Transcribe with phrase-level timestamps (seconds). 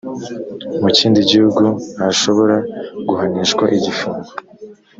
[0.81, 1.63] mu kindi gihugu
[1.95, 2.55] ntashobora
[3.09, 4.31] guhanishwa igifungo